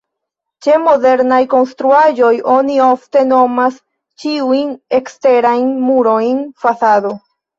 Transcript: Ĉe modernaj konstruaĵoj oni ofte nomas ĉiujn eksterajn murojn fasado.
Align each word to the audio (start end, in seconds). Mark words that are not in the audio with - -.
Ĉe 0.65 0.77
modernaj 0.85 1.39
konstruaĵoj 1.51 2.31
oni 2.53 2.79
ofte 2.87 3.23
nomas 3.33 3.77
ĉiujn 4.23 4.73
eksterajn 5.01 5.69
murojn 5.91 6.43
fasado. 6.65 7.13